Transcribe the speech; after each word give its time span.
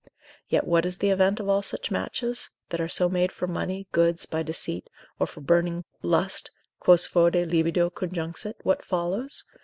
Yet 0.47 0.65
what 0.65 0.87
is 0.87 0.97
the 0.97 1.11
event 1.11 1.39
of 1.39 1.47
all 1.47 1.61
such 1.61 1.91
matches, 1.91 2.49
that 2.69 2.81
are 2.81 2.87
so 2.89 3.07
made 3.07 3.31
for 3.31 3.45
money, 3.45 3.85
goods, 3.91 4.25
by 4.25 4.41
deceit, 4.41 4.89
or 5.19 5.27
for 5.27 5.41
burning 5.41 5.85
lust, 6.01 6.49
quos 6.79 7.05
foeda 7.07 7.45
libido 7.45 7.91
conjunxit, 7.91 8.55
what 8.63 8.83
follows? 8.83 9.43